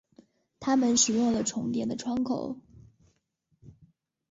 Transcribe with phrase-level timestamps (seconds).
[0.59, 2.59] 他们使用了重叠的窗口。